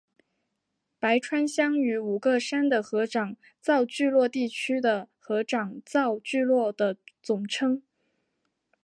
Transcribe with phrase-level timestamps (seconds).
[0.97, 7.83] 白川乡与五个山的合掌造聚落地区的合掌造聚落的总称。